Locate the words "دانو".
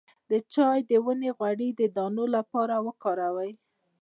1.95-2.25